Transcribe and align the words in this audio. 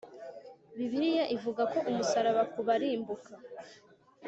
Bibiliya 0.77 1.25
ivuga 1.35 1.61
ko 1.71 1.77
umusaraba 1.89 2.41
ku 2.51 2.59
barimbuka 2.67 3.31